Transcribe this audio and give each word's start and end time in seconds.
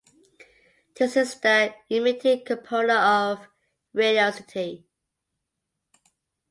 This 0.95 1.15
is 1.15 1.35
the 1.41 1.75
emitted 1.91 2.43
component 2.47 2.97
of 2.99 3.47
radiosity. 3.95 4.85